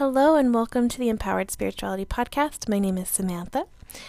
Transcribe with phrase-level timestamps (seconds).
[0.00, 2.70] Hello, and welcome to the Empowered Spirituality Podcast.
[2.70, 3.66] My name is Samantha.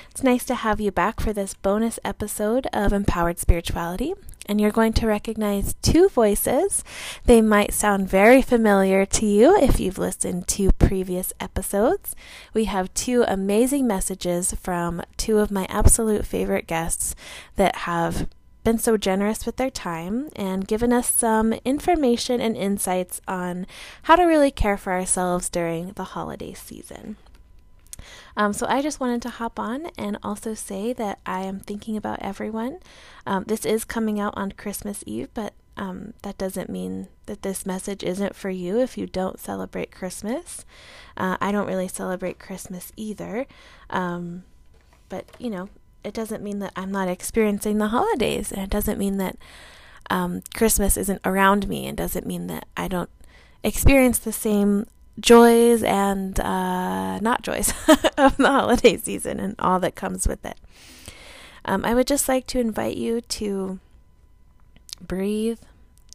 [0.10, 4.14] It's nice to have you back for this bonus episode of Empowered Spirituality.
[4.46, 6.85] And you're going to recognize two voices.
[7.25, 12.15] They might sound very familiar to you if you've listened to previous episodes.
[12.53, 17.15] We have two amazing messages from two of my absolute favorite guests
[17.57, 18.29] that have
[18.64, 23.66] been so generous with their time and given us some information and insights on
[24.04, 27.18] how to really care for ourselves during the holiday season.
[28.36, 31.97] Um, so I just wanted to hop on and also say that I am thinking
[31.97, 32.80] about everyone.
[33.26, 37.66] Um, this is coming out on Christmas Eve, but um, that doesn't mean that this
[37.66, 40.66] message isn't for you if you don't celebrate Christmas.
[41.18, 43.46] Uh, I don't really celebrate Christmas either.
[43.90, 44.44] Um,
[45.10, 45.70] but, you know,
[46.04, 49.38] it doesn't mean that I'm not experiencing the holidays, and it doesn't mean that
[50.10, 53.10] um, Christmas isn't around me, and doesn't mean that I don't
[53.64, 54.88] experience the same
[55.20, 57.74] joys and uh, not joys
[58.18, 60.57] of the holiday season and all that comes with it.
[61.66, 63.79] Um, I would just like to invite you to
[64.99, 65.59] breathe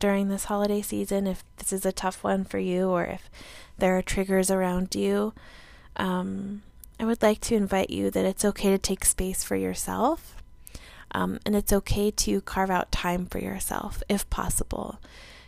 [0.01, 3.31] during this holiday season if this is a tough one for you or if
[3.79, 5.33] there are triggers around you.
[5.97, 6.63] Um,
[6.99, 10.37] I would like to invite you that it's okay to take space for yourself.
[11.13, 14.99] Um, and it's okay to carve out time for yourself if possible,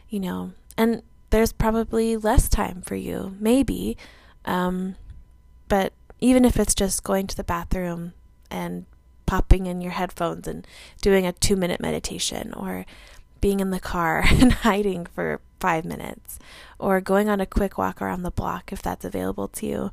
[0.08, 0.52] you know.
[0.76, 3.96] And there's probably less time for you, maybe.
[4.44, 4.96] Um,
[5.68, 8.12] but even if it's just going to the bathroom
[8.50, 8.86] and
[9.26, 10.66] popping in your headphones and
[11.02, 12.86] doing a two minute meditation, or
[13.40, 16.38] being in the car and hiding for five minutes,
[16.78, 19.92] or going on a quick walk around the block if that's available to you,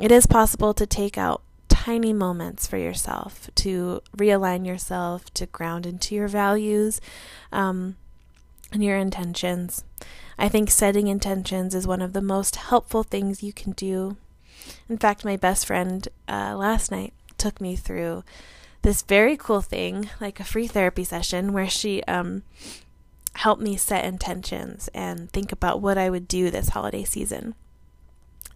[0.00, 5.84] it is possible to take out tiny moments for yourself to realign yourself, to ground
[5.84, 7.00] into your values
[7.52, 7.96] um,
[8.72, 9.84] and your intentions.
[10.38, 14.16] I think setting intentions is one of the most helpful things you can do.
[14.88, 18.24] In fact, my best friend uh, last night took me through
[18.82, 22.42] this very cool thing, like a free therapy session, where she um,
[23.34, 27.54] helped me set intentions and think about what I would do this holiday season.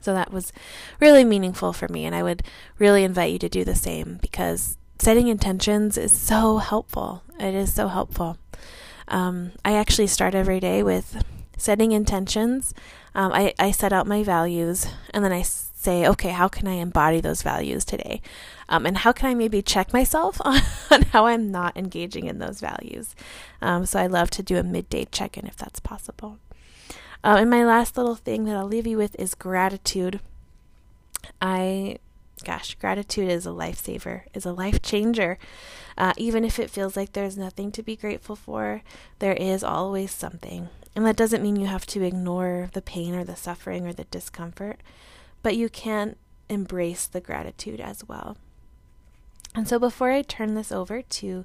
[0.01, 0.53] So that was
[1.01, 2.43] really meaningful for me, and I would
[2.79, 7.23] really invite you to do the same because setting intentions is so helpful.
[7.39, 8.39] It is so helpful.
[9.07, 11.25] Um, I actually start every day with
[11.57, 12.75] setting intentions.
[13.15, 16.75] Um, I, I set out my values and then I say, okay, how can I
[16.75, 18.21] embody those values today?
[18.69, 20.61] Um, and how can I maybe check myself on,
[20.91, 23.15] on how I'm not engaging in those values?
[23.63, 26.39] Um, so I love to do a midday check in if that's possible.
[27.25, 30.21] Uh, and my last little thing that I'll leave you with is gratitude.
[31.41, 31.99] I,
[32.45, 35.39] gosh, gratitude is a lifesaver, is a life changer.
[35.97, 38.83] Uh, even if it feels like there's nothing to be grateful for,
[39.19, 40.69] there is always something.
[40.95, 44.05] And that doesn't mean you have to ignore the pain or the suffering or the
[44.05, 44.81] discomfort,
[45.43, 46.17] but you can
[46.49, 48.37] embrace the gratitude as well.
[49.55, 51.45] And so before I turn this over to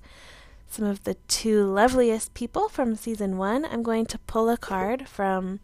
[0.70, 5.08] some of the two loveliest people from season one, I'm going to pull a card
[5.08, 5.60] from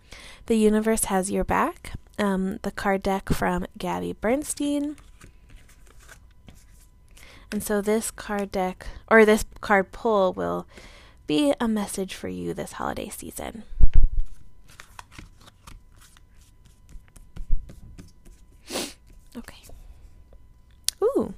[0.45, 4.97] The Universe Has Your Back, um, the card deck from Gabby Bernstein.
[7.51, 10.67] And so this card deck, or this card pull, will
[11.25, 13.63] be a message for you this holiday season.
[19.35, 19.63] Okay.
[21.01, 21.33] Ooh.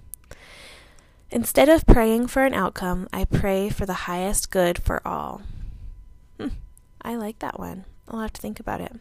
[1.34, 5.42] Instead of praying for an outcome, I pray for the highest good for all.
[6.38, 6.50] Hmm.
[7.02, 7.86] I like that one.
[8.10, 8.94] I'll have to think about it.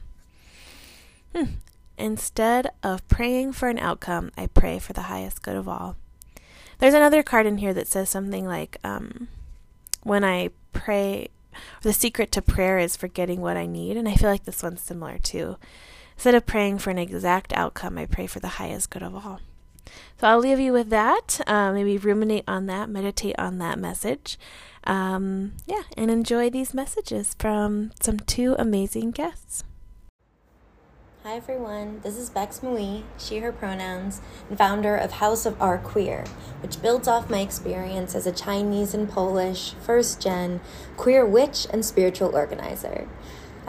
[1.35, 1.55] Hmm.
[1.99, 5.97] Instead of praying for an outcome, I pray for the highest good of all.
[6.79, 9.27] There's another card in here that says something like, um,
[10.05, 11.29] when I pray,
[11.83, 13.97] the secret to prayer is forgetting what I need.
[13.97, 15.57] And I feel like this one's similar too.
[16.15, 19.41] Instead of praying for an exact outcome, I pray for the highest good of all.
[20.19, 21.41] So I'll leave you with that.
[21.47, 24.39] Uh, maybe ruminate on that, meditate on that message.
[24.85, 29.65] Um, yeah, and enjoy these messages from some two amazing guests.
[31.23, 35.77] Hi everyone, this is Bex Mui, she, her pronouns, and founder of House of Our
[35.77, 36.25] Queer,
[36.63, 40.63] which builds off my experience as a Chinese and Polish, first gen,
[40.97, 43.07] queer witch and spiritual organizer.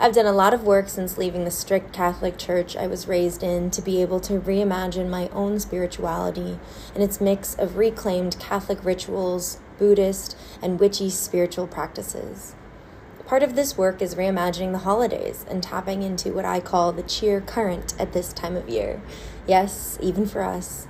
[0.02, 3.44] I've done a lot of work since leaving the strict Catholic Church I was raised
[3.44, 6.58] in to be able to reimagine my own spirituality
[6.92, 12.56] in its mix of reclaimed Catholic rituals, Buddhist, and witchy spiritual practices.
[13.26, 17.04] Part of this work is reimagining the holidays and tapping into what I call the
[17.04, 19.00] cheer current at this time of year.
[19.46, 20.88] Yes, even for us.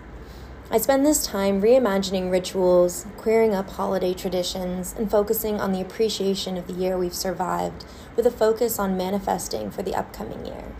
[0.72, 6.56] I spend this time reimagining rituals, queering up holiday traditions, and focusing on the appreciation
[6.56, 7.84] of the year we've survived
[8.16, 10.72] with a focus on manifesting for the upcoming year.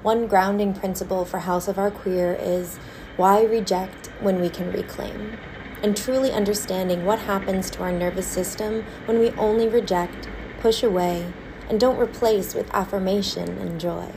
[0.00, 2.78] One grounding principle for House of Our Queer is
[3.18, 5.36] why reject when we can reclaim?
[5.82, 10.30] And truly understanding what happens to our nervous system when we only reject,
[10.60, 11.30] push away,
[11.68, 14.12] and don't replace with affirmation and joy.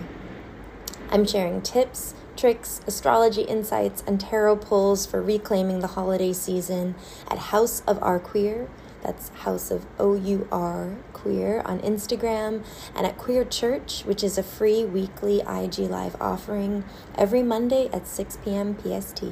[1.09, 6.95] I'm sharing tips, tricks, astrology insights, and tarot pulls for reclaiming the holiday season
[7.29, 8.67] at House of Our Queer
[9.03, 12.63] that's House of O U R Queer on Instagram
[12.95, 16.85] and at Queer Church, which is a free weekly IG Live offering
[17.15, 18.77] every Monday at 6 p.m.
[18.77, 19.23] PST.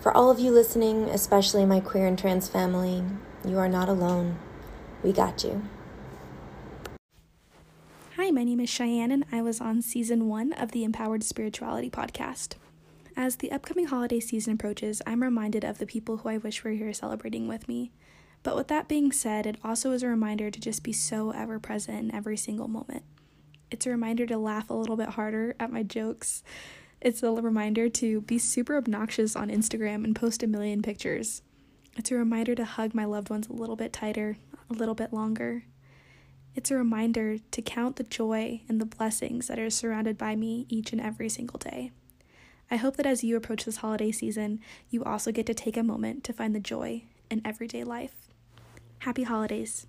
[0.00, 3.02] For all of you listening, especially my queer and trans family,
[3.44, 4.38] you are not alone.
[5.02, 5.62] We got you.
[8.20, 11.88] Hi, my name is Cheyenne, and I was on season one of the Empowered Spirituality
[11.88, 12.54] podcast.
[13.16, 16.72] As the upcoming holiday season approaches, I'm reminded of the people who I wish were
[16.72, 17.92] here celebrating with me.
[18.42, 21.60] But with that being said, it also is a reminder to just be so ever
[21.60, 23.04] present in every single moment.
[23.70, 26.42] It's a reminder to laugh a little bit harder at my jokes.
[27.00, 31.42] It's a reminder to be super obnoxious on Instagram and post a million pictures.
[31.96, 34.38] It's a reminder to hug my loved ones a little bit tighter,
[34.68, 35.62] a little bit longer.
[36.58, 40.66] It's a reminder to count the joy and the blessings that are surrounded by me
[40.68, 41.92] each and every single day.
[42.68, 44.58] I hope that as you approach this holiday season,
[44.90, 48.26] you also get to take a moment to find the joy in everyday life.
[48.98, 49.86] Happy holidays.